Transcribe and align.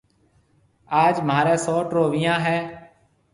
آج 1.03 1.15
مهاريَ 1.27 1.53
سئوٽ 1.65 1.87
رو 1.95 2.03
ويهان 2.13 2.41
هيَ۔ 2.47 2.57